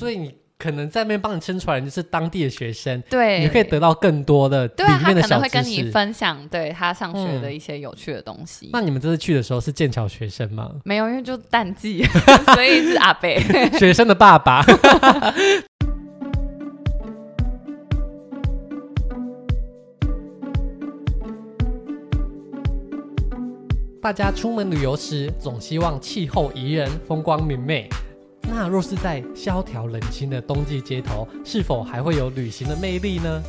[0.00, 0.34] 所以你。
[0.60, 4.68] 可能在那边帮你撑出来就是当地的学生，对，你可以得到更多的。
[4.68, 8.66] 对，他可能会跟你分享对他上学的一些有趣的东西。
[8.66, 10.70] 嗯、那你们这次去的时候是剑桥学生吗？
[10.84, 12.04] 没有，因为就淡季，
[12.52, 13.26] 所以是阿伯
[13.80, 14.62] 学生的爸爸。
[24.02, 27.88] 大家出门旅游时，总希望气候宜人、风光明媚。
[28.52, 33.40] 那若是在萧条冷清的冬季街头，是否还会有旅行的魅力呢？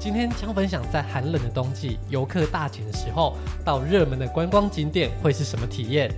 [0.00, 6.10] 今天将分享在寒冷的冬季，游客大减的时候，到热门的观光景点会是什么体验？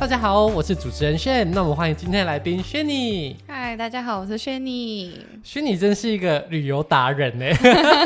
[0.00, 3.36] 大家好，我是主持人炫，那我们欢迎今天的来宾轩尼。
[3.46, 5.24] 嗨，大家好，我是轩尼。
[5.44, 7.46] 轩尼真是一个旅游达人呢。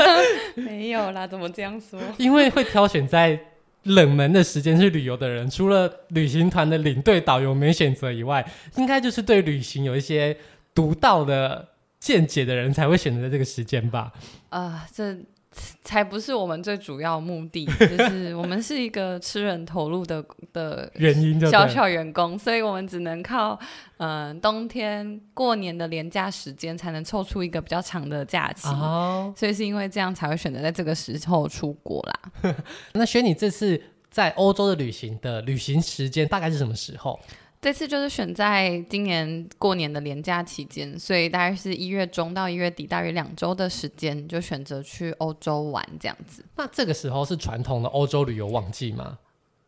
[0.55, 1.99] 没有啦，怎么这样说？
[2.19, 3.41] 因为会挑选在。
[3.85, 10.37] 冷门的时间去旅游的人，除了旅行团的领队导游没选择以外，应该就是对旅行有一些
[10.75, 11.69] 独到的
[11.99, 14.13] 见解的人才会选择这个时间吧？
[14.51, 15.17] 啊、这。
[15.83, 23.59] 才不是我们最主要目的，就是我们是一个吃人头路的的 原因，小小员工，所以我们只能靠
[23.99, 32.55] 嗯、呃、冬天过年的连假时间才能凑出一个比较长的假期，哦、所以是因为这样才会选择在这个时候出国啦。
[32.95, 37.19] 那轩你这次在欧洲的旅行的旅行时间大概是什么时候？
[37.63, 46.45] 这次就是选在今年过年的年假期间，所以大概是一月中到一月底，大约两周的时间，就选择去欧洲玩这样子。
[46.57, 49.19] 那这个时候是传统的欧洲旅游旺季吗？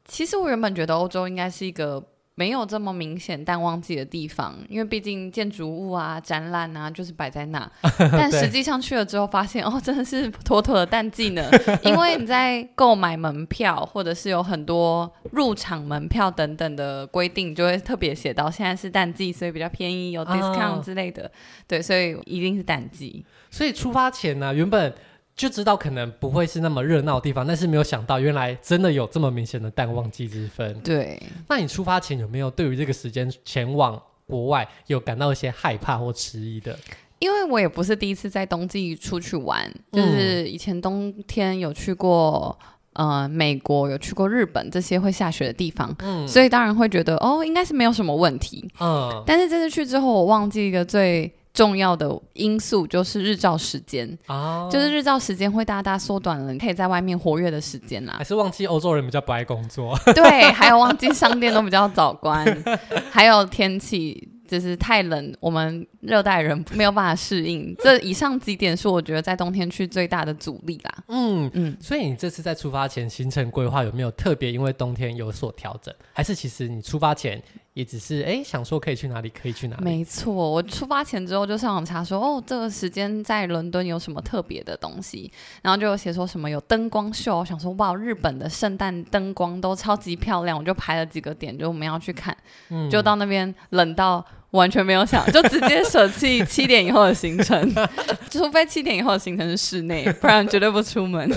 [0.05, 2.05] 其实我原本觉得欧洲应该是一个。
[2.36, 7.70] 没有这么明显淡旺季的地方，因为毕竟建筑物啊、展览啊，就是摆在那。
[8.12, 11.48] 但实际上去了之后，发现哦，真的是妥妥的淡季呢。
[11.84, 21.24] 因为你在购买门票，或者是有很多入场门票等等的规定，就会特别写到现在是淡季，所以比较便宜，有 discount 之类的。
[21.24, 21.30] 哦、
[21.69, 23.24] 对，所以一定是淡季。
[23.50, 24.92] 所以出发前呢、啊，原本。
[25.36, 30.78] 就知道可能不会是那么热闹的地方，但是没有想到原来真的有这么明显的淡旺季之分。
[30.81, 36.78] 对，那你出发前有没有对于这个时间前往国外有感到一些害怕或迟疑的？
[37.19, 42.56] 因为我也不是第一次在冬季出去玩，就是以前冬天有去过
[42.92, 51.34] 呃美国，有去过日本这些会下雪的地方，嗯，所以当然会觉得哦应该是没有什么问题，嗯，但是这次去之后，我忘记一个最。
[51.54, 54.70] 重要的因素就是日照时间，oh.
[54.70, 58.16] 就是日照时间会大大缩短了你可以在外面活跃的时间啦。
[58.19, 59.98] 还是忘记欧洲人比较不爱工作？
[60.15, 62.44] 对，还有忘记商店都比较早关，
[63.10, 64.28] 还有天气。
[64.47, 67.75] 就是太冷，我们热带人没有办法适应。
[67.78, 70.94] 这以上几点是我觉得在冬天去最大的阻力啦。
[71.09, 75.92] 嗯嗯，所以你这次在出发前行程规划有没有特别因为冬天有所调整？
[76.12, 77.42] 还是其实你出发前
[77.74, 79.84] 也只是哎想说可以去哪里可以去哪里？
[79.84, 85.30] 没错，我出发前之后就上网查说哦，这个时间在伦敦有什么特别的东西，
[85.62, 92.36] 然后就有写说什么有灯光秀，我想说哇，日本的圣诞灯光都超级漂亮，我就排了几个点，就我们要去看，
[92.70, 94.24] 嗯、就到那边冷到。
[94.54, 97.75] 完全没有想，就直接舍弃七点以后的行程，
[98.31, 101.28] 除非七点以后的行程是室内， 不然绝对不出门。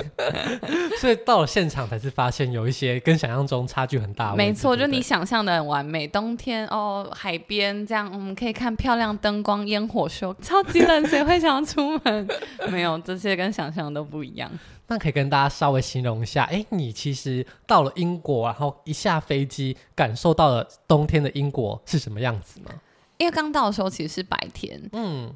[1.02, 4.36] 所以到了现场才是发现有一些跟想象中差距很大。
[4.36, 12.28] 没错，就你想象的很完美，冬天哦，海边这样，我们可以看漂亮灯光烟火秀，超级冷，谁会想要出门？
[12.70, 14.50] 没有，这些跟想象都不一样。
[14.90, 22.72] 那可以跟大家稍微形容一下，哎，你其实到了英国，然后一下飞机，感受到了冬天的英国是什么样子吗？
[23.18, 25.34] 因为刚到的时候其实是白天，嗯，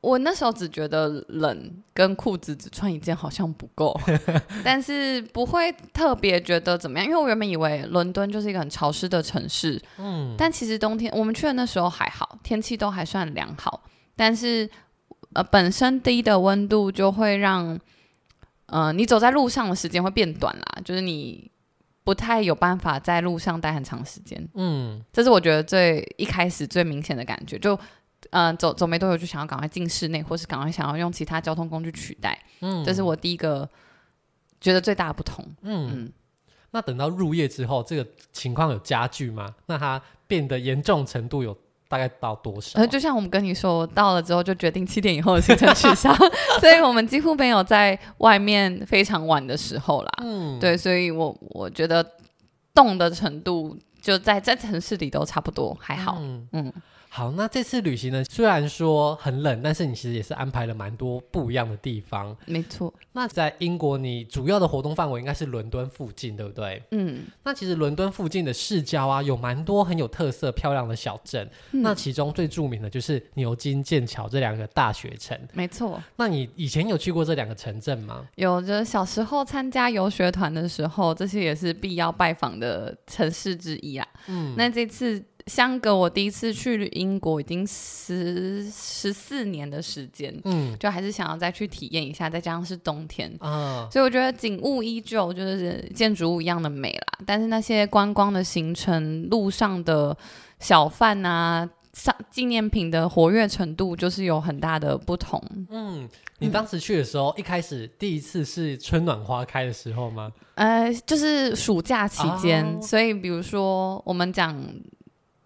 [0.00, 3.98] 我那时候只觉得冷，跟裤子只穿一件好像不够，
[4.62, 13.82] 但是不会特别觉得怎么样，因为我原本以为伦敦就是一个很潮湿的城市，嗯，但其实冬天我们去的那时候还好，天气都还算良好，
[14.14, 14.68] 但是
[15.32, 17.78] 呃本身低的温度就会让，
[18.66, 21.50] 呃你走在路上的时间会变短啦，就是你。
[22.06, 27.74] 不太有办法在路上待很长时间，嗯，这是我觉得最一开始最明显的感觉，就，
[28.30, 33.68] 嗯、呃，走走没多久就想要赶快进室内，或是赶快想要用其他交通工具取代，嗯，这是我第一个
[34.60, 36.12] 觉得最大的不同，嗯，嗯，
[36.70, 39.56] 那等到入夜之后，这个情况有加剧吗？
[39.66, 41.58] 那它变得严重程度有？
[41.88, 42.78] 大概到多少？
[42.78, 46.12] 呃，就像我们跟你说，我到了之后就决定七点以后的行程取消，
[46.60, 50.10] 所以我们几乎没有在外面非常晚的时候啦。
[50.22, 52.04] 嗯，对，所以我我觉得
[52.74, 56.18] 冻的程度就在在城市里都差不多，还好。
[56.20, 56.72] 嗯，嗯
[57.08, 62.36] 好，那这次旅行呢，虽然说很冷，但是你其实也是安排了蛮多不一样的地方。
[62.44, 62.92] 没错。
[63.12, 66.82] 那在英国，你主要的活动范围应该是伦敦附近，对不对？
[66.90, 67.22] 嗯。
[67.42, 71.48] 那其实伦敦附近的市郊啊，有蛮多很有特色、漂亮的小镇。
[71.72, 71.82] 嗯。
[71.82, 75.38] 那其中最著名的就是牛津、剑桥这两个大学城。
[75.54, 75.98] 没错。
[76.16, 78.26] 那你以前有去过这两个城镇吗？
[78.34, 84.06] 有，就是小时候参加游学团的时候，这些也是必要拜访的城市之一啊。
[84.28, 84.54] 嗯。
[84.56, 85.22] 那这次。
[85.46, 97.18] 相隔我第一次去英国已经十十四年的时间，嗯，就还是想要再去体验一下，再加上是冬天，啊，所以我觉得景物依旧，就是建筑物一样的美啦。
[97.24, 100.18] 但是那些观光的行程、路上的
[100.58, 105.42] 小贩啊、上纪念品的活跃程度，就是有很大的不同。
[105.70, 106.06] 嗯，
[106.40, 110.30] 你当时去的时候，嗯、一开始第一次是春暖花开的时候吗？
[110.56, 114.62] 呃，就是暑假期间，哦、所以比如说我们讲。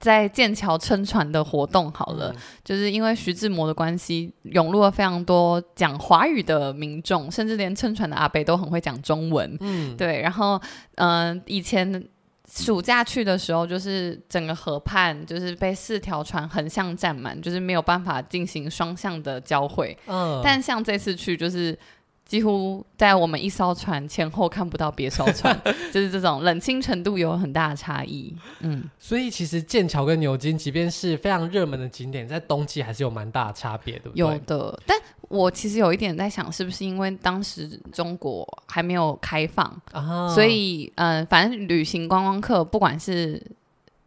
[0.01, 9.55] 在剑桥撑船的活动好了，嗯、就是因为徐志摩的关系，涌入了非常多讲华语的民众，甚至连撑船的阿北都很会讲中文。
[9.61, 10.23] 嗯，对。
[10.23, 10.59] 然后，
[10.95, 12.03] 嗯、呃，以前
[12.53, 19.97] 暑假去的时候，就是整个河畔就是被四条船横向占满，就是没有办法进行双向的交汇。
[20.07, 21.79] 嗯，但像这次去就是。
[22.27, 25.61] 几乎在我们一艘船前后看不到别艘船，
[25.93, 28.33] 就是这种冷清程度有很大的差异。
[28.61, 34.19] 嗯，所以其实剑桥跟牛津，即便是非常热门的景点，在冬季还是有蛮大的差别，对不对？
[34.21, 34.97] 有的，但
[35.31, 43.43] 我其实有一点在想，是不是因为当时中国还没有开放，啊、所以嗯、呃，反正旅行观光客不管是。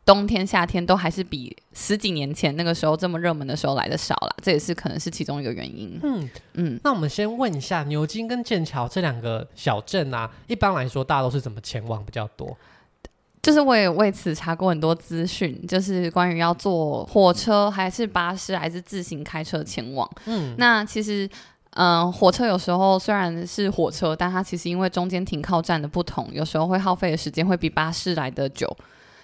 [0.06, 5.98] 冬天、夏天都还是比十几年前那个时候这么热门的时候来的少了，这也是可能是其中一个原因。
[6.04, 12.58] 嗯嗯，嗯，那我们先问一下牛津跟剑桥这两个小镇啊，一般来说大家都是怎么前往比较多？
[13.44, 20.10] 就是我也为此查过很多资讯，就是关于要坐火车还是巴士还是自行开车前往。
[20.26, 21.30] 嗯，那其实
[21.72, 28.76] 嗯、呃，火车有时候虽然是火车，但它其实因为中间停靠站的不同，有时候会耗费的时间会比巴士来得久。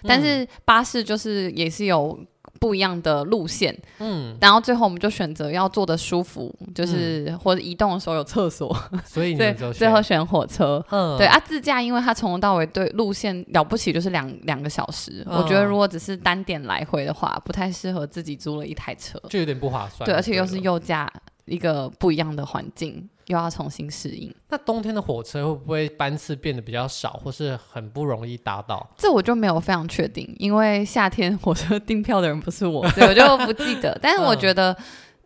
[0.02, 2.18] 但是巴士就是也是有
[2.60, 21.10] 不一样的路线，嗯，然后最后我们就选择要坐的舒服，就是、嗯、或者移动的时候有厕所，所以对，最后选火车，嗯，对啊，自驾因为它从头到尾对路线了不起就是两两个小时，嗯、我觉得如果只是单点来回的话，不太适合自己租了一台车，就有点不划算，对，而且又是右驾。
[21.46, 24.34] 一个不一样的环境，又要重新适应。
[24.48, 28.84] 那冬天的火车会不会班次变得比较少，或是很不容易搭到？
[28.98, 33.96] 这我就没有非常确定，因为夏天火车订票的人不是我，所以我就不记得。
[34.02, 34.76] 但是我觉得，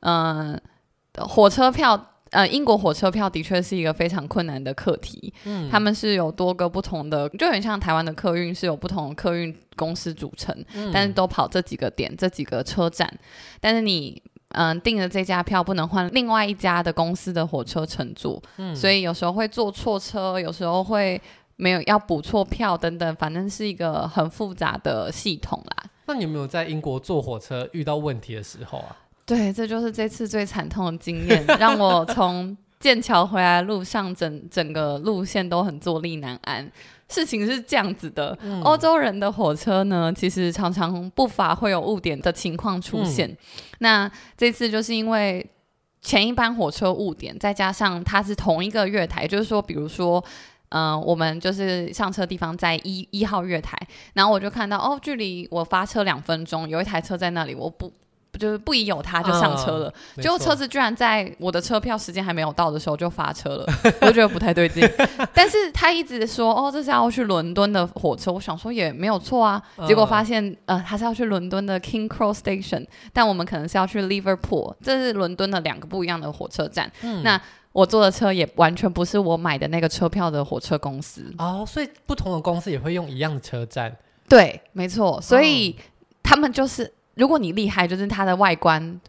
[0.00, 0.52] 嗯、
[1.14, 1.98] 呃，火车票，
[2.30, 5.32] 呃，英国火车票的确是一个非常困难的课题。
[5.44, 13.10] 嗯，他们是有多个不同的，就很像台湾的客运是有不同的客运公司组成，嗯、但是都跑这几个点、这几个车站，
[13.60, 14.22] 但是你。
[14.54, 21.20] 嗯，订了这家票不能换另外一家的公司的火车乘坐，嗯，所以有时候会坐错车，有时候会
[21.56, 25.90] 没有要补错票等等，反正是一个很复杂的系统啦。
[26.06, 28.96] 那你有没有在英国坐火车遇到问题的时候啊？
[29.26, 36.70] 对，这就是这次最惨痛的经验，让我从剑桥回来的路上整整个路线都很坐立难安。
[37.08, 43.28] 事情是这样子的，嗯、欧洲人的火车呢，其实常常不乏会有误点的情况出现。
[43.28, 43.36] 嗯、
[43.78, 45.46] 那这次就是因为
[46.00, 50.22] 前一班火车误点，再加上它是同一个月台，就是说，比如说，
[50.70, 53.78] 嗯、呃，我们就是上车地方在一一号月台，
[54.14, 57.92] 然后我就看到哦，距离我发车两分钟，有一台车在那里，我不。
[58.38, 59.94] 就是不疑有他，就上车了。
[60.16, 63.66] 嗯、结果车子居然在我的车票时间还没有到的时候就发车了，
[64.00, 64.88] 我就觉得不太对劲。
[65.32, 68.32] 但是他一直说，哦，这是要去伦敦的火车。
[68.32, 69.62] 我想说也没有错啊。
[69.86, 76.90] 结果发现，呃，他是要去伦敦的 King Cross Station，但我们可能是要去 Liverpool，这是伦敦的两个不一样的火车站。
[77.02, 77.40] 嗯、那
[77.72, 81.32] 我坐的车也完全不是我买的那个车票的火车公司。
[81.38, 83.96] 哦，所以不同的公司也会用一样的车站。
[84.28, 85.20] 对，没错。
[85.20, 85.76] 所以
[86.22, 86.92] 他们就是。
[87.14, 89.00] 如果你厉害，就是它的外观。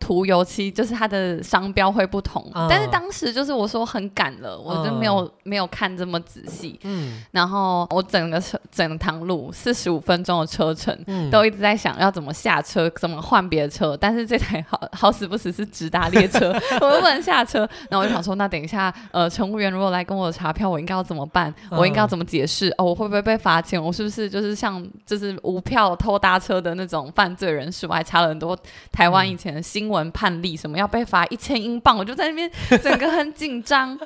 [0.00, 6.80] 涂油漆就是它的商标会不同，嗯、但是当时就是我说很赶了，嗯、我就没有没有看这么仔细。
[6.82, 13.94] 嗯，然后我整个车整趟路四十五分钟的车程，嗯、都一直在想要怎么下车，怎么换别的车。
[13.94, 17.68] 但是这台好好死不死是直达列车， 我又不能下车。
[17.90, 21.54] 然后我就想说，那等一下，呃，乘务员如果来跟我查票，我应该要怎么办？
[21.70, 22.70] 嗯、我应该要怎么解释？
[22.78, 23.82] 哦，我会不会被罚钱？
[23.82, 27.86] 我是不是就是像就是无票偷搭车的那种犯罪人士？
[27.86, 28.56] 我还查了很多
[28.90, 29.65] 台湾以前的。
[29.66, 32.48] 新闻判例什么要被罚一千英镑，我就在那边
[32.80, 33.98] 整个很紧张，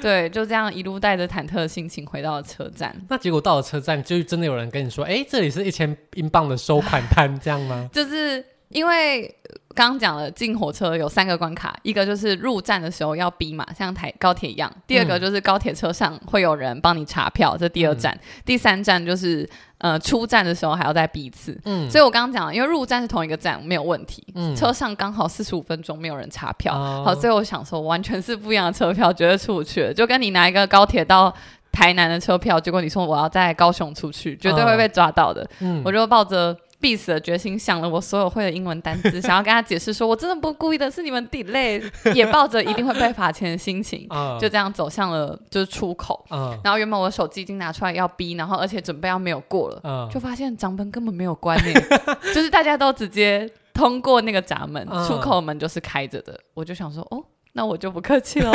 [0.00, 2.94] 对，就这样一路带着忐忑的心情回到了车站。
[3.08, 9.26] 那结果到了车站，就真的有人跟你说：“哎，这里是一千英镑的收款单，这样吗？” 就是因为
[9.74, 19.48] 刚刚讲了进火车有三个关卡，一个就是入站的时候要逼嘛，像台高铁一样；第二个就是高铁车上会有人帮你查票，这第二站；嗯、第三站就是
[19.80, 21.58] 呃出站的时候还要再逼一次。
[21.64, 24.24] 嗯，所以我刚刚讲，因为入站是同一个站，没有问题。
[24.34, 31.34] 嗯，车上刚好四十五分钟没有人查票，嗯、好，所以我想说完全是不一样的车票，绝对出不去了，就跟你拿一个高铁到
[31.72, 35.46] 台南的车票，结果你说我要在高雄出去，绝对会被抓到的。
[35.58, 36.56] 嗯，我就抱着。
[36.80, 41.82] 必死的决心，想了我所有会的英文单词， 想要跟他解释说，我真的不故意的，是你们 delay，
[42.14, 44.08] 也抱着一定会被罚钱的心情，
[44.40, 46.24] 就这样走向了就是出口。
[46.64, 51.80] 然后原本我的手机已经拿出来要逼，然后而且准备要没有过了，就发现闸门根本没有关呢，
[52.34, 56.40] 就是大家都直接通过那个闸门，出口门就是开着的。
[56.54, 57.22] 我就想说，哦，
[57.52, 58.52] 那我就不客气了，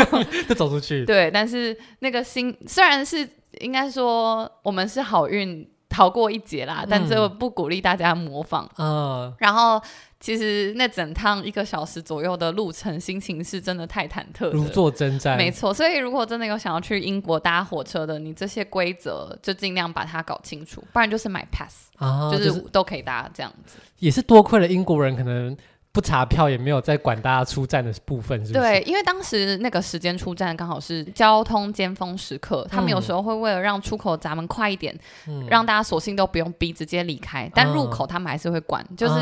[0.50, 1.05] 就走出去。
[1.05, 3.27] 对，但是那个心虽然是
[3.60, 5.70] 应该说我们是好运。
[5.95, 8.69] 逃过一劫啦，但这不鼓励大家模仿。
[8.77, 9.81] 嗯，然后
[10.19, 15.37] 其实那整趟一个小时左右的路程，心情是真的太忐忑，如坐针毡。
[15.37, 23.77] 没错，所以如果真的有想要去英国搭火车的，你这些规则就尽量把它搞清楚，不然就是买 pass，啊，就是都可以搭这样子。
[23.99, 25.55] 也是多亏了英国人，可能。
[25.95, 28.65] 不查票也没有在管大家出站的部分，是不是？
[28.65, 34.93] 对，因为当时那个时间出站刚好是交通尖峰时刻，嗯、他们有时候会为了让出口闸门快一点，
[35.29, 37.49] 嗯、让大家索性都不用逼，直接离开。
[37.55, 39.13] 但入口他们还是会管，嗯、就是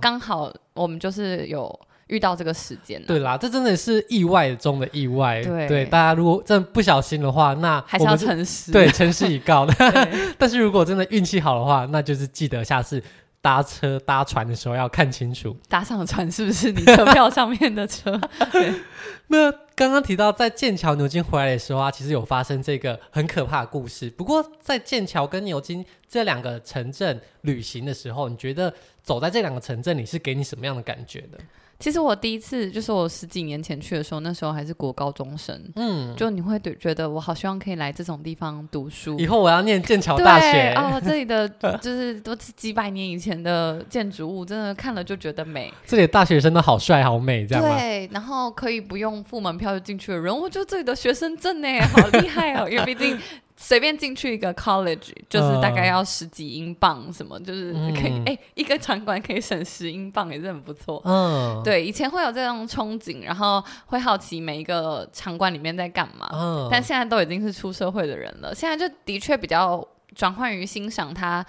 [0.00, 1.78] 刚好我们就是有
[2.08, 3.00] 遇到这个时间。
[3.06, 5.40] 对啦，这真的是意外中的意外。
[5.44, 8.72] 对，对，大家如果真的不小心的话，那还是要诚实。
[8.72, 9.72] 对，诚实以告的。
[10.36, 13.00] 但是如果真的运气好的话，那就是记得下次。
[13.40, 18.20] 搭车搭船的时候要看清楚，搭上的船是不是你车票上面的车？
[18.52, 18.72] 对。
[19.28, 24.08] 那刚刚提到在剑桥、牛津回来的时候啊，其实有发生这个很可怕的故事。
[24.08, 31.38] 不过在剑桥跟牛津这两个城镇旅行的时候，你觉得走在这两个城镇里是给你什么样的感觉的？
[31.78, 45.72] 其实我第一次就是我十几年前去的时候，那时候还是国高中生，嗯，就你会对觉得我好希望可以来这种地方读书，以后我要念剑桥大学哦， 这里的就是都是几百年以前的建筑物，真的看了就觉得美。
[45.84, 47.76] 这里的大学生都好帅好美，这样吗？
[47.78, 53.18] 对，然后可以不用付门票就进去的人，我觉得这里的学生证呢，好厉害哦，因为毕竟。
[53.56, 61.00] 随便进去一个 college 就是大概要十几英镑，什么、呃、就是可以哎、一个场馆可以省十英镑也是很不错。
[61.04, 66.28] 嗯，对，以前会有这种憧憬，然后会好奇每一个场馆里面在干嘛。
[66.32, 69.82] 嗯，但现在都已经是出社会的人了，现在就的确比较
[70.14, 71.44] 转换于欣赏它。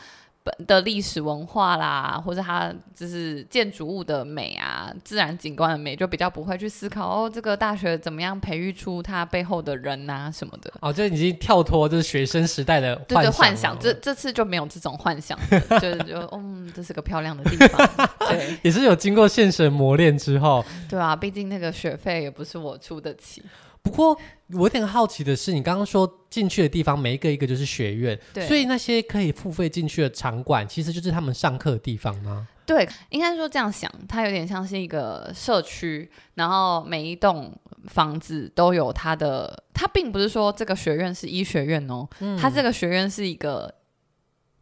[0.65, 10.71] 的历史文化啦，或者它就是建筑物的美啊，自然景观的美，就比较不会去思考哦，这个大学怎么样培育出它背后的人啊什么的。
[10.81, 13.07] 哦，就已经跳脱就是学生时代的幻想。
[13.07, 13.79] 对对，幻想。
[13.79, 15.37] 这这次就没有这种幻想，
[15.79, 17.89] 就是就嗯，这是个漂亮的地方。
[18.29, 20.63] 对，也是有经过现实磨练之后。
[20.89, 23.43] 对啊，毕竟那个学费也不是我出得起。
[23.87, 24.19] 不过
[24.51, 32.47] 我有点好奇的是，你刚刚说进去的地方每一个一个就是学院，对所以那些可以付费进去的场馆，其实就是他们上课的地方吗？
[32.65, 43.73] 对，应该说这样想，它有点像是一个社区，然后每一栋房子都有它的，它并不是说这个学院是医学院哦，嗯、它这个学院是一个。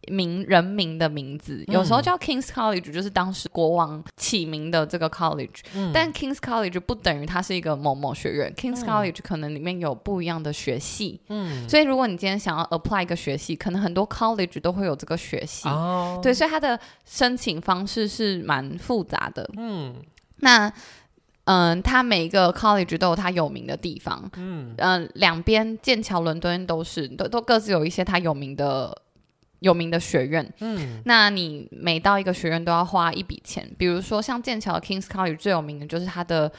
[0.08, 5.62] 名人名的名字，有时候叫 King's College，就是当时国王起名的这个 college。
[5.74, 8.50] 嗯、但 King's College 不等于它是一个某某学院。
[8.50, 11.22] 嗯、King's College 可能里面有不一样的学系。
[11.30, 15.68] 嗯，所以如果你今天想要 apply 一个学系，可能很多 college 都会有这个学系。
[15.70, 19.50] 哦，对，所以它的申请方式是蛮复杂的。
[19.58, 19.96] 嗯，
[20.38, 20.72] 那
[21.46, 24.30] 嗯，它每一个 college 都有它有名的地方。
[24.38, 29.02] 嗯嗯，两边剑桥、伦敦都是都都各自有一些它有名的。
[29.60, 36.52] 有名的学院，嗯，那你每到一个学院都要花一笔钱，比如说像剑桥 King's College 最有名的就是它的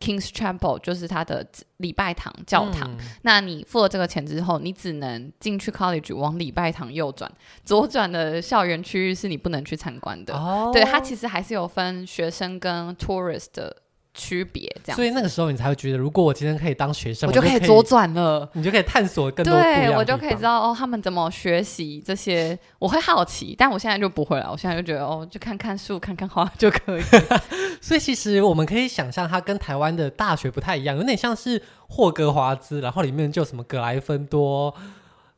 [0.00, 1.46] King's Chapel，就是它的
[1.76, 2.90] 礼拜堂教堂。
[2.92, 7.30] 嗯、那你付了这个钱之后，你只能进去 College 往礼拜堂右转，
[7.64, 10.34] 左转的校园区域是你不能去参观的。
[10.34, 13.81] 哦，对，它其实还是有分学生跟 tourist 的。
[14.14, 19.54] 区别这样，所以那个时候你才会觉得，如果我今天可以当学生，我就可以左转了，你就可以探索更多。
[19.54, 24.50] 对，我就可以知道哦，他们怎么学习这些，我会好奇，但我现在就不会了。
[24.52, 27.02] 我现在就觉得哦，就看看树、看看花就可以。
[27.80, 34.74] 所以其实我们可以想象，它跟台湾的大学不太一样，有点像是霍格华兹，然后里面就什么格莱芬多、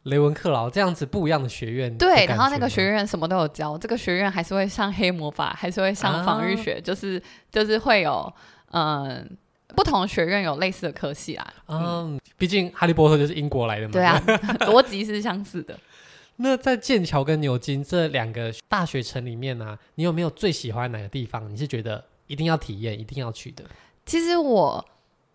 [0.02, 1.96] 雷文克劳这样子不一样的学院。
[1.96, 8.32] 对，然后那个学院什么都有教，这个学院还是会上黑魔法，还是会上防御学，啊、就是就是会有。
[8.74, 9.36] 嗯，
[9.68, 11.54] 不同学院有类似的科系啦。
[11.68, 13.92] 嗯，毕竟哈利波特就是英国来的嘛。
[13.92, 14.20] 对啊，
[14.66, 15.78] 逻辑是相似的。
[16.36, 21.48] 那在剑桥跟牛津这两个大学城里面呢、啊，你有没有最喜欢哪个地方？
[21.48, 23.64] 你是觉得一定要体验、一定要去的？
[24.04, 24.84] 其实我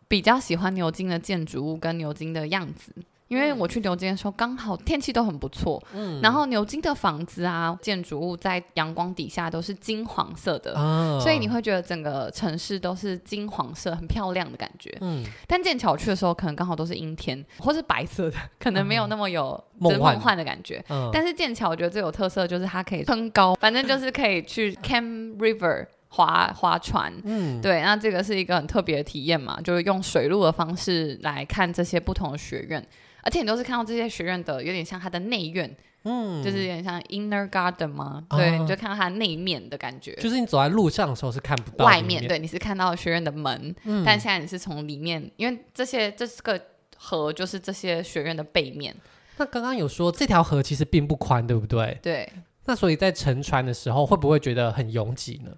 [0.09, 2.93] 比较喜欢牛津的建筑物跟牛津的样子。
[3.29, 5.81] 因为我去牛津的时候，刚好天气都很不错。
[5.93, 14.93] 嗯，然后牛津的房子啊，建筑物在阳光底下都是金黄色的，哦、所以你会觉得整个城市都是金黄色，很漂亮的感觉。
[15.01, 20.83] 嗯，但剑桥去的时候，可能刚好都是阴天或是白色的， 可能没有那么有梦幻，幻的感觉。
[20.89, 25.85] 嗯、但是剑桥我觉得最有特色就是它可以登高，反正就是可以去 Cam River。
[26.11, 32.83] 划划船，嗯，对，那这个是一个很特别的体验嘛，就是用水路的方式来看这些不同的学院，
[33.23, 46.59] 而且你都是看到这些学院的有点像它的内院，嗯，就是有点像 inner garden 嘛，哦、对，你就看到它内面的感觉，就是你走在路上的时候是看不到外面，对，你是看到学院的门，嗯，但现在你是从里面，因为这些这个
[46.97, 48.95] 河就是这些学院的背面。
[49.37, 51.97] 那刚刚有说这条河其实并不宽，对不对？
[52.01, 52.29] 对。
[52.65, 55.51] 那所以在乘船的时候会不会觉得很拥挤呢？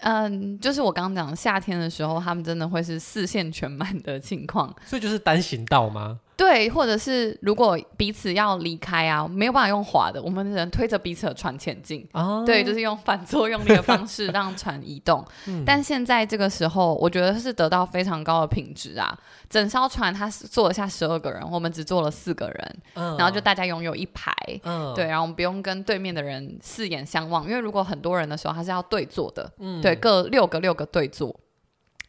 [0.00, 6.20] 嗯，就是我刚刚讲夏天的时候，他们真的会是四线全满的情况，所以就是单行道吗？
[6.36, 12.06] 对，或者是如果彼此要离开啊，没有办法用划的，我们只能推着彼此的船前进。
[12.12, 15.24] 哦，对，就是用反作用力的方式 让船移动。
[15.46, 19.18] 嗯，但现在这个时候，我觉得是得到非常高的品质啊。
[19.48, 24.30] 整艘船它是坐得下十二个人，我们只坐了四个人，嗯，然后就大家拥有一排。
[24.64, 29.50] 嗯，对，然后我们不用跟对面的人四眼相望，因为如果很多人的时候，他是要对坐的。
[29.58, 31.34] 嗯，对，各六个六个对坐，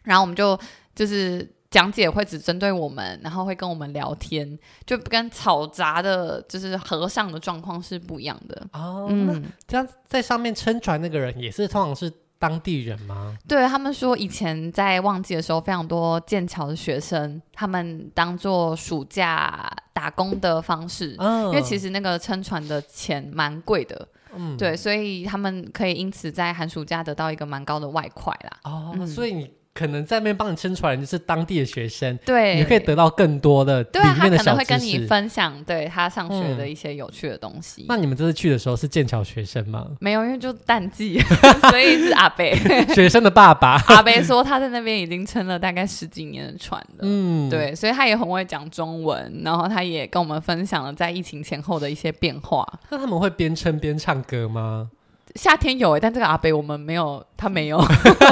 [0.04, 0.60] 然后我们就
[0.94, 1.50] 就是。
[1.70, 9.08] 讲解会只针对我们，然后会跟我们聊天，就跟吵杂的，就是和尚的状况是不一样的哦。
[9.10, 13.38] 嗯，这样在上面撑船那个人也是通常是当地人吗？
[13.48, 28.58] 对，他们说，以前在旺季的时候，非常多剑桥的学生，他们当做暑假打工的方式，嗯，因为其实那个撑船的钱蛮贵的，嗯，对，所以他们可以因此在寒暑假得到一个蛮高的外快啦。
[28.64, 29.57] 哦，嗯，所以你。
[29.78, 33.84] 可能在那边帮你撑船就是当地的学生，对，你可以得到更多的。
[33.84, 37.84] 对，他可能会跟你分享对他上学的一些有趣的东西。
[37.84, 39.86] 嗯、那你们这次去的时候是剑桥学生吗？
[40.00, 41.20] 没有，因为就淡季，
[41.70, 42.44] 所以是阿伯
[42.96, 43.76] 学生的爸爸。
[43.94, 52.66] 阿伯说他在那边已经撑了大概十几年的船了，嗯，对，所以他也很会讲中文，然后他也跟我们分享了在疫情前后的一些变化。
[52.90, 54.90] 那他们会边撑边唱歌吗？
[55.36, 57.80] 夏天有哎、欸，但这个阿北我们没有，他没有。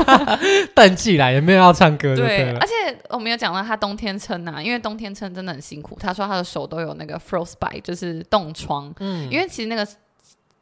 [0.73, 2.73] 淡季来也没有要唱歌对，对，而且
[3.09, 5.97] 我们有讲到他冬天撑啊，因为冬天撑真的很辛苦。
[5.99, 8.93] 他说他的手都有那个 frostbite，就是冻疮。
[8.99, 9.87] 嗯，因为其实那个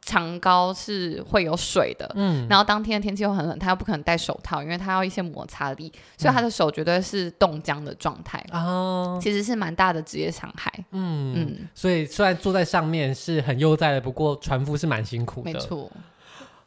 [0.02, 2.10] 长高是会有水的。
[2.14, 8.44] 嗯，然后当天的天气又很冷，他又不可能戴手套，因为他要一些摩擦力，所以他的手绝对是冻僵的状态。
[8.52, 10.70] 哦、嗯，其实是蛮大的职业伤害。
[10.92, 15.52] 嗯嗯，所以虽然坐在上面是很悠哉的，不过船夫是蛮辛苦的。
[15.52, 15.90] 没错。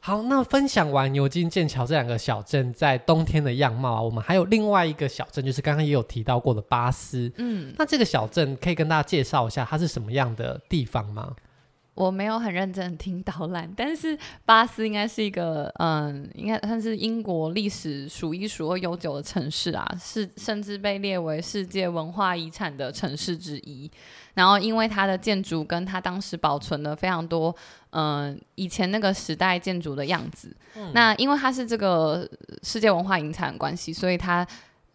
[0.07, 7.29] 好，那分享完牛津、剑桥这两个小镇在冬天的样貌啊，我们还有另外一个小镇，就是刚刚也有提到过的巴斯。
[7.35, 11.35] 嗯，那这个小镇可以跟大家介绍一下，它是什么样的地方吗？
[11.93, 23.91] 我没有很认真听导览，但是巴斯应该是一个，嗯，应该算是英国历史数一数二悠久的城市啊，是甚至被列为世界文化遗产的城市之一。
[24.35, 27.53] 然后，因为它的建筑跟它当时保存了非常多，
[27.97, 30.55] 嗯，以前那个时代建筑的样子。
[30.75, 32.29] 嗯、那因为它是这个
[32.61, 34.47] 世界文化遗产的关系，所以它。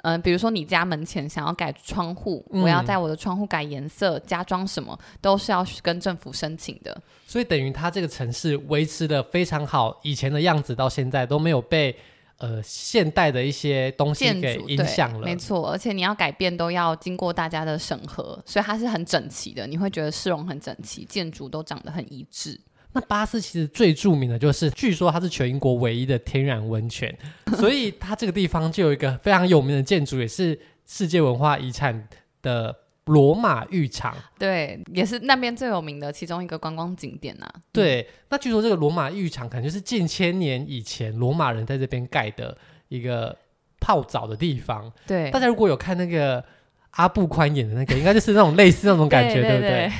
[0.04, 7.00] 嗯、呃，比如说你家门前想要改窗户，嗯、我要在我的窗户改颜色、加装什么，都是要跟政府申请的。
[7.24, 11.96] 所以等于它这个城市维持的非常好，以前的样子到现在都没有被
[12.38, 15.24] 呃现代的一些东西给影响了。
[15.24, 19.68] 没错，而且你要改变都要经过大家的审核，所以它是很整齐的。
[19.68, 22.58] 你会觉得市容很整齐，建筑都长得很一致。
[22.94, 27.16] 那巴斯其实最著名的就是，据说它是全英国唯一的天然温泉，
[27.56, 32.06] 所以它这个地方就有一个非常有名的建筑，也是世界文化遗产
[32.42, 32.76] 的
[33.06, 34.14] 罗马浴场。
[34.38, 37.54] 对，也是那边最有名的其中一个观光景点呐、啊。
[37.72, 42.56] 对，那据说这个罗马浴场可能就是近千年以前罗马人在这边盖的
[42.88, 43.34] 一个
[43.80, 44.92] 泡澡的地方。
[45.06, 46.44] 对，大家如果有看那个
[46.90, 49.90] 阿布宽演的那个，应该就是那种类似那种感觉， 对不对？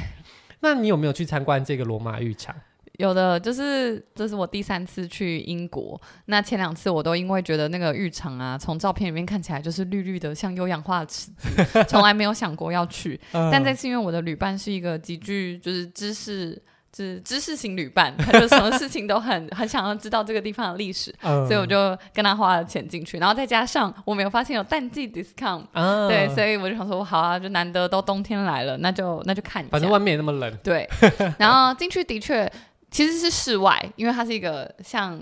[0.61, 2.55] 那你有没有去参观这个罗马浴场？
[3.03, 6.01] 有的，就是这是我第三次去英国。
[6.27, 13.21] 那前两次我都因为觉得那个浴场啊，从照片里面看起来就是绿绿的，像有氧化的池子，从来没有想过要去。
[13.33, 16.63] 但这次因为我的旅伴是一个极具就是知识
[16.95, 30.89] 是知识型旅伴，他就什么事情都很很想要知道这个地方的历史，嗯、所以我就跟他花了钱进去，然后再加上我没有发现有淡季 discount，、嗯、对，所以我就想说好啊，就难得都冬天来了，那就那就看一下，反正外面也那么冷，对，
[31.39, 32.51] 然后进去的确
[32.93, 35.21] 其实是室外，因为它是一个像。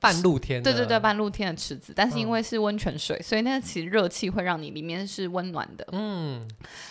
[0.00, 5.88] 半露天，对对对，半露天的池子，但是因为是温泉水，嗯、所以那个其实热气会让你里面是温暖的。
[5.92, 6.46] 嗯，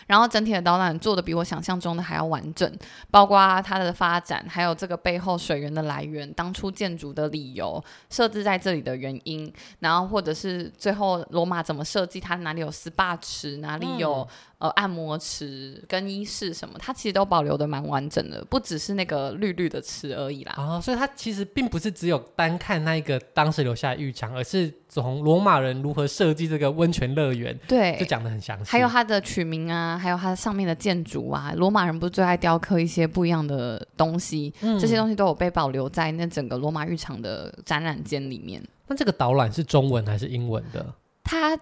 [0.08, 2.72] 然后整体的导览做的比我想象中的还要完整，
[3.12, 14.28] 包括它的发展，还有这个背后水源的来源，当初建筑的理由，设置在这里的原因，然后或者是最后罗马怎么设计，它哪里有 SPA 池，哪里有、嗯。
[14.64, 20.54] 呃，按摩池、更衣室什么，它其实都保留的蛮完整的，不只是那个绿绿的池而已啦。
[20.56, 28.72] 啊、哦，所以它其实并不是只有单看那一个当时留下的浴场，而是从罗马人如何设计这个温泉乐园，对，就讲得很详细。
[28.72, 38.62] 还有它的取名啊，还有它上面的建筑啊，罗马人不是最爱雕刻一些不一样的东西，嗯、这些东西都有被保留在那整个罗马浴场的展览间里面。
[38.88, 40.86] 那这个导览是中文还是英文的？
[41.24, 41.58] 它。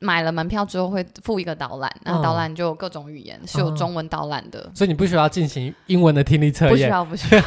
[0.00, 7.42] 买了门票之后会附一个导览，那导览就有各种语言，嗯、是有中文导览的，所以你不需要进行英文的听力测验， 不需要，不需要。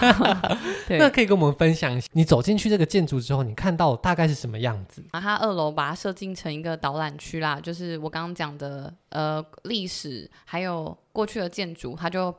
[0.98, 5.04] 那可以跟我们分享一下，你走进去这个建筑之后，你看到大概是什么样子？
[5.12, 12.34] 啊，它二楼把它设计成一个导览区啦，就是我刚刚讲的，呃，历史还有过去的建筑，它就。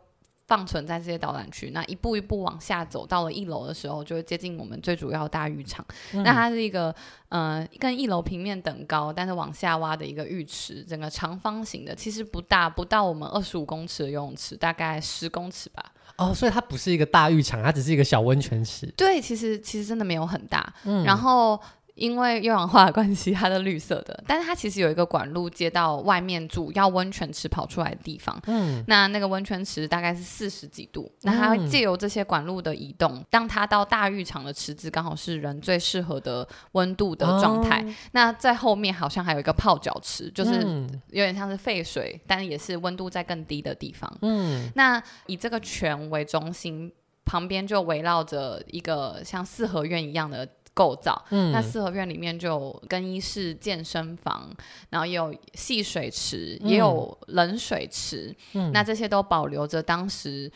[0.51, 5.87] 放存在这些导览区，那一步一步往下走，到了一楼的时候，就会接近我们最主要的大浴场。
[6.13, 6.93] 嗯、那它是一个，
[7.29, 15.93] 呃，跟一楼平面等高，但是往下挖的一个浴池，整个长方形的，其实不大，不到我们二十五公尺的游泳池，大概十公尺吧。
[16.17, 18.87] 哦，所以它不是一个大浴场，它只是一个小温泉池。
[18.97, 20.75] 对，其实其实真的没有很大。
[20.83, 21.61] 嗯，然后。
[22.01, 28.41] 因为优氧化的关系，它的绿色的，但是它其实有一个管路接到外面主要温泉池跑出来的地方。
[28.47, 37.83] 嗯，那那个温泉池大概是四十几度，那它会借由这些管路的移动，让它到大浴场的池子刚好是人最适合的温度的状态。
[37.83, 40.63] 哦、那在后面好像还有一个泡脚池，就是
[41.11, 44.11] 有点像是沸水，但也是温度在更低的地方。
[44.23, 46.91] 嗯，那以这个泉为中心，
[47.27, 50.49] 旁边就围绕着一个像四合院一样的。
[50.81, 54.51] 构造，嗯，那四合院里面就有更衣室、健身房，
[54.88, 60.51] 然后也有戏水池，嗯、也有冷水池，嗯，那这些都保留着当时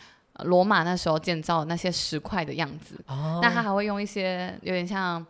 [0.44, 2.98] 罗马那时候建造的那些石块的样子。
[3.06, 5.24] 哦，那他还会用一些有点像。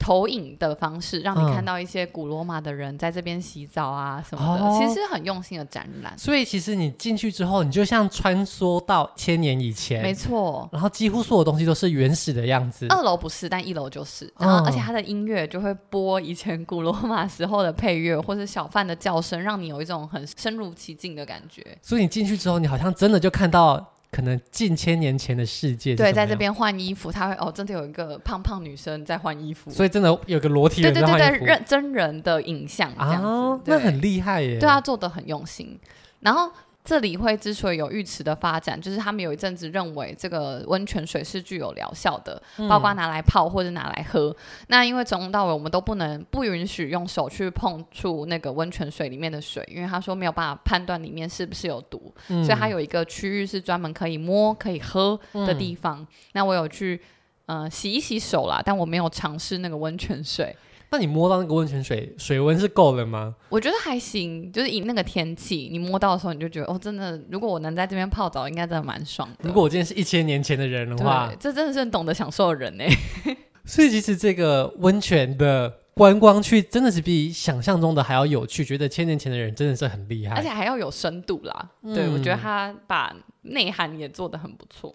[0.00, 6.18] 投影的方式，让你看到一些古罗马的人在这边洗澡啊什么的，嗯、其实很用心的展览。
[6.18, 10.66] 所以其实你进去之后，你就像穿梭到千年以前，没错。
[10.72, 12.86] 然后几乎所有东西都是原始的样子。
[12.88, 14.32] 二楼不是，但一楼就是。
[14.38, 21.62] 然后而且它的音乐就会播以前古罗马时候的配乐，或是小贩的叫声，让你有一种很深入其境的感觉。
[21.82, 23.94] 所以你进去之后，你好像真的就看到。
[24.10, 35.78] 可能近千年前的世界，对，在这边换衣服，他会哦，真的有一个胖胖女生在换衣服，所以真的有个裸体人在换衣服，对对对认，真人的影像这样子，啊、那很厉害耶，对他，做的很用心，
[36.20, 36.50] 然后。
[36.82, 44.34] 这里会之所以有浴池的发展，就是他们有一阵子认为这个温泉水是具有疗效的，嗯、包括拿来泡或者拿来喝。
[44.68, 56.00] 那因为从头到尾我们都不能不允许用手去碰触那个温泉水里面的水，因为他说没有办法判断里面是不是有毒，嗯、所以他有一个区域是专门可以摸可以喝的地方。
[56.00, 57.00] 嗯、那我有去
[57.44, 60.56] 呃洗一洗手啦，但我没有尝试那个温泉水。
[60.92, 63.34] 那你摸到那个温泉水，水温是够了吗？
[63.48, 69.36] 我觉得还行，就是以那个天气，你摸到的时候，你就觉得哦，真的，如果我能在这边泡澡，应该真的蛮爽的。
[69.42, 72.84] 如果我今天是一千年前的人的话，这真的是很懂得享受的人呢。
[73.64, 81.70] 所以其实这个温泉的观光区真的是比想象中的还要有趣，觉得千年前的人真的是很厉害，而且还要有深度啦。
[81.82, 84.92] 嗯、对，我觉得他把内涵也做得很不错。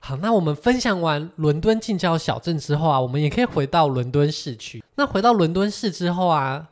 [0.00, 4.82] 好，那我们分享完伦敦近郊小镇之后啊，我们也可以回到伦敦市区。
[4.94, 6.68] 那回到伦敦市之后啊，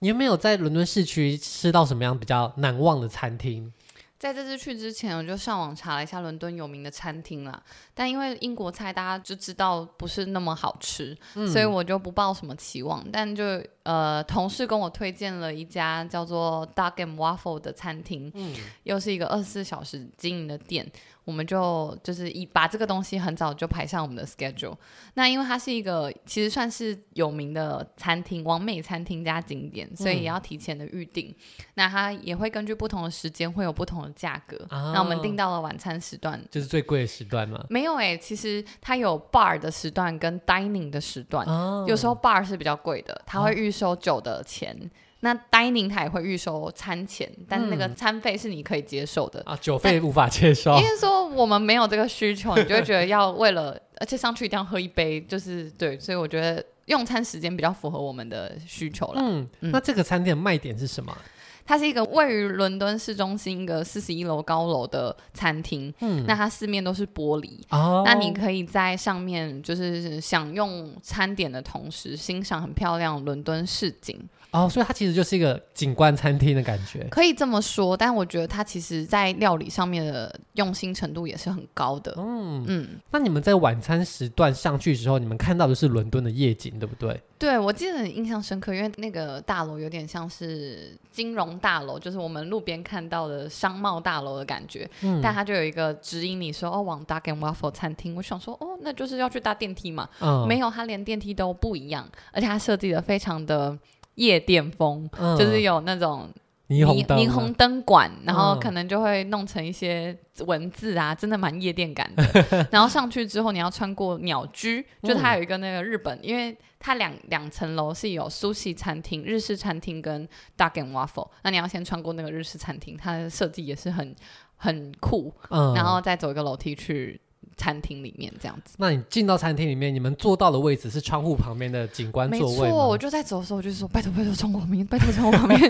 [0.00, 3.72] 你有没有在伦敦市区吃到什么样比较难忘的餐厅？
[4.18, 7.60] 在这次去之前，我就上网查了一下伦敦有名的餐厅啦。
[7.92, 13.04] 但因为英国菜大家就知道不是那么好吃，嗯、所以我就不抱什么期望。
[13.12, 13.44] 但就
[13.84, 20.90] 呃，同事跟我推荐了一家叫做 Duck and Waffle 的餐厅，嗯，又是一个二十四小时经营的店。
[21.24, 24.74] 我们就就是一把这个东西很早就排上我们的 schedule。
[25.14, 31.28] 那因为它是一个其实算是有名的餐厅，完美餐厅加景点，所以也要提前的预定。
[31.28, 34.56] 嗯、那它也会根据不同的时间会有不同的价格。
[34.70, 37.64] 哦、那我们订到了晚餐时段，就是最贵的时段吗？
[37.70, 41.46] 没有诶、欸，其实它有 bar 的时段跟 dining 的时段。
[41.46, 44.76] 哦、有时候 bar 是比较贵的，它会预收酒的钱。
[44.78, 44.90] 哦
[45.24, 50.74] 那 dining 它也会预收餐钱，但是那个餐费是你可以接受的、嗯、啊，酒费无法接受。
[50.82, 59.22] 因为说我们没有这个需求，你就会觉得要为了，而且上去一定要喝一杯，就是对，所以我觉得用餐时间比较符合我们的需求了。
[59.22, 61.16] 嗯，嗯，那这个餐厅的卖点是什么？
[61.64, 74.20] 它是一个位于伦敦市中心一个四十一楼高楼的餐厅，嗯，那它四面都是玻璃，哦，那你可以在上面就是享用餐点的同时，欣赏很漂亮伦敦市景。
[74.50, 77.96] 哦，所以它其实就是一个景观餐厅的感觉，可以这么说。
[77.96, 82.14] 但我觉得它其实在料理上面的用心程度也是很高的。
[82.18, 82.88] 嗯嗯。
[83.10, 87.18] 那你们在晚餐时段上去的时候，你们看到的是伦敦的夜景，对不对？
[87.42, 94.88] 对，我记得很印象深刻，因为那个大楼有点像是金融大楼，就是我们路边看到的商贸大楼的感觉。
[95.02, 95.20] 嗯。
[95.20, 98.14] 但它就有一个指引你说哦，往 Duck and Waffle 餐厅。
[98.14, 100.08] 我想说哦，那就是要去搭电梯嘛。
[100.20, 100.46] 嗯。
[100.46, 103.76] 没有，它连电梯都不一样，而且它设计的非常的。
[104.16, 106.28] 夜店风、嗯、就是有那种
[106.72, 112.24] 霓虹霓虹灯管，然后可能就会弄成一些文字啊，嗯、真的蛮夜店感的。
[112.72, 124.16] 然后上去之后，你要穿过鸟居，就它有一个那个日本，嗯、因为它两两层楼是有 sushi 餐厅、日式餐厅跟 Duck and Waffle，那你要先穿过那个日式餐厅，它的设计也是很
[124.56, 127.20] 很酷，嗯、然后再走一个楼梯去。
[127.56, 132.62] 餐厅里面这样子，那你进到餐厅里面，你们坐到的位置是窗户旁边的景观座位？
[132.62, 135.60] 没错，我就在走的时候，我就说拜托拜托窗户旁边，拜托窗户旁边。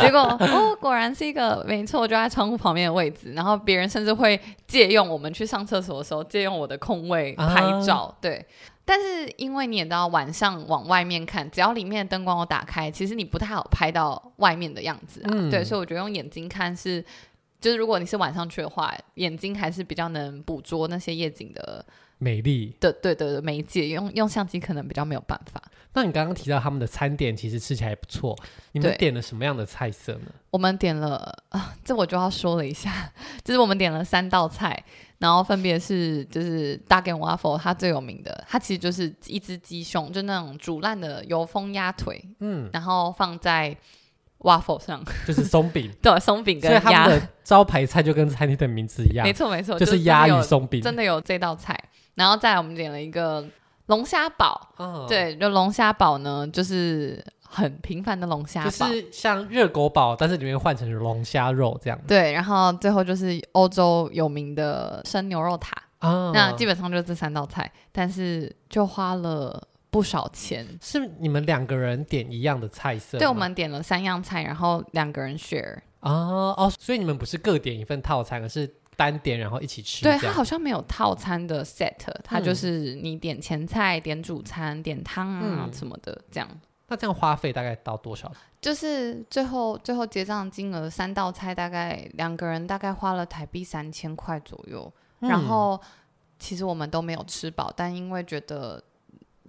[0.00, 3.32] 结果哦，果然是一个没错，就在窗户旁边的位置。
[3.32, 7.96] 然后别人甚至会借用我们去上厕所的时候，借用我的空位拍照。
[7.96, 8.44] 啊、对，
[8.84, 15.30] 但是因为你也知道，晚上往外面看，只要里面的灯光我打开，其实你不太好拍到外面的样子啊。
[15.32, 17.04] 嗯、对，所以我觉得用眼睛看是。
[17.60, 21.84] 就是如果你是晚上去的话，眼睛还是比较能捕捉那些夜景的
[22.18, 25.62] 美丽的，对对对，媒介用用相机可能比较没有办法。
[25.94, 28.36] 那你刚刚提到他们的餐点其实吃起来不错，
[28.72, 30.26] 你们点了什么样的菜色呢？
[30.50, 34.84] 我们点了啊，这我就要说了一下， 就是我们点了三道菜，
[35.18, 43.76] 然后分别是就是 Duck and Waffle，它最有名的，它其实就是一只鸡胸，就那种煮烂的油封鸭腿，嗯，然后放在。
[44.40, 46.80] Waffle 上就是松饼， 对，松饼跟鸭。
[46.80, 51.78] 所以他们的招牌菜就跟餐厅的名字一样，没错没错，就是鸭与松饼，真的有这道菜。
[52.14, 53.44] 然后再来我们点了一个
[53.86, 61.98] 龙虾堡，哦、对，就龙虾堡呢，就是很平凡的龙虾堡，就是像热狗堡，但是里面换成龙虾肉这样。
[62.06, 69.66] 对，然后最后就是欧洲有名的生牛肉塔，哦、那基本上就是这三道菜，但是就花了。
[69.90, 73.18] 不少钱，是你们两个人点一样的菜色？
[73.18, 75.78] 对，我们点了三样菜，然后两个人 share。
[76.00, 80.02] 哦哦，所以你们不是各点一份套餐，而是单点然后一起吃？
[80.02, 86.48] 对，它好像没有套餐的 set，它就是你点前菜、点主餐、点汤啊什么的这样。
[86.86, 88.30] 那这样花费大概到多少？
[88.60, 94.92] 就是最后最后结账金额，三道菜大概两个人大概花了台币三千块左右。
[95.20, 95.80] 然后
[96.38, 98.82] 其实我们都没有吃饱，但因为觉得。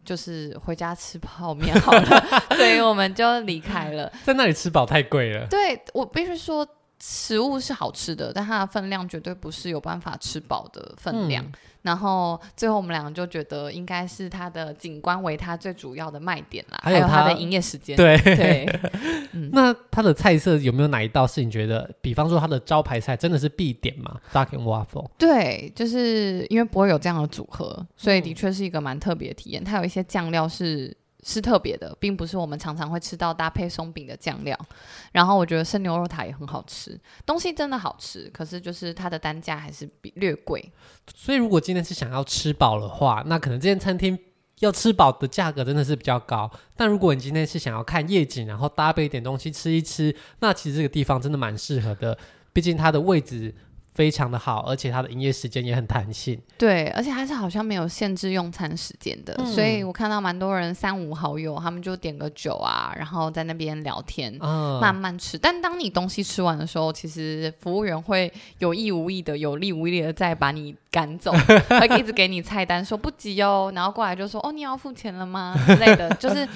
[0.10, 2.26] 就是回家吃泡面好了，
[2.58, 4.12] 所以我们就离开了。
[4.24, 5.45] 在那里吃饱太贵了。
[5.45, 6.67] 对，我必须说，
[7.01, 11.43] 食物是好吃的，但它的分量绝对不是有办法吃饱的分量。
[11.45, 17.95] 嗯然后最后我们两个就觉得应该是它的景观为它最主要的卖点啦，还有它的营业时间。
[17.95, 18.79] 对对，
[19.31, 25.09] 嗯、 那它的菜色有没有哪一道是你觉得，比方说它的招牌菜真的是必点吗？Duck and Waffle。
[25.17, 29.63] 对，就是因为不会有这样的组合，所以的确是一个蛮特别的体验。
[29.63, 30.93] 它有一些酱料是。
[31.23, 34.58] 是特别的，并不是我们常常会吃到搭配松饼的酱料。
[35.12, 40.71] 然后我觉得生牛肉塔也很好吃，东西真的好吃，可是就是它的单价还是比略贵。
[41.13, 44.17] 所以如果今天是想要吃饱的话，那可能这间餐厅
[44.60, 46.49] 要吃饱的价格真的是比较高。
[46.75, 52.17] 但如果你今天是想要看夜景，然后搭配一点东西吃一吃，那其实这个地方真的蛮适合的，
[52.53, 53.53] 毕竟它的位置。
[53.93, 56.39] 非常的好，而且它的营业时间也很弹性。
[56.58, 65.38] 对，而且它是好像没有限制用餐时间的，嗯、所以我看到蛮多人三五好友，他们就点个酒啊，然后在那边聊天，嗯、慢慢吃。
[65.38, 76.47] 但当你东西吃完的时候，其实服务员会有意无意的、有力无力的再把你赶走，会一直给你菜单说不急哦，然后过来就说哦，你要付钱了吗之类的，就是。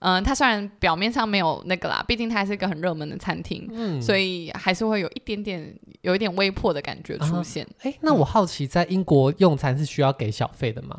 [0.00, 7.66] 嗯，它虽然表面上没有那个啦，毕竟它还是一个很热门的餐厅，嗯，所以还是会有一点点有一点微破的感觉出现。
[7.82, 10.98] 哎、啊，那我好奇，在英国用餐是需要给小费的吗？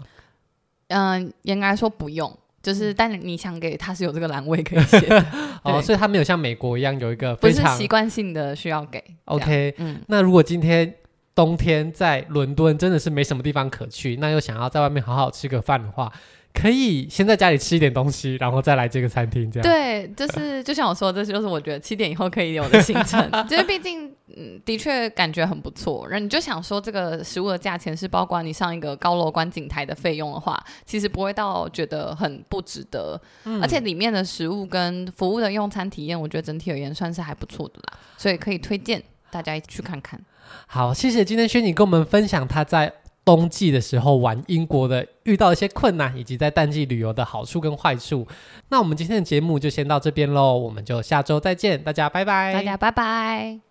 [0.89, 4.99] 嗯，严格来说不用，就是但你想给，他是有这个栏位可以写。
[5.63, 9.03] 哦，所以他没有像美国一样有一个非常习惯性的需要给。
[9.25, 10.93] OK，嗯，那如果今天
[11.33, 16.11] 冬天在伦敦真的是没什么地方可去，那又想要在外面好好吃个饭的话。
[16.53, 19.63] 可以先在家里吃一点东西，然后再来这个餐厅，这样。
[19.63, 26.07] 对，就是就像我说的，这就是我觉得七点以后可以有的行程， 就是毕竟，嗯，的确感觉很不错。
[26.07, 33.19] 然后你就想说，这个食物的价钱是包括你上一个高楼观景台的费用的话，其实不会到觉得很不值得。
[33.45, 40.19] 嗯，而且里面的食物跟服务的用餐体验，我觉得整体而言算是还不错的啦，所以可以推荐大家一起去看看。
[40.67, 42.91] 好，谢谢今天轩尼跟我们分享他在。
[43.35, 48.27] 冬季的时候玩英国的遇到一些困难，以及在淡季旅游的好处跟坏处。
[48.69, 53.70] 那我们今天的节目就先到这边喽，我们就下周再见，大家拜拜，大家拜拜。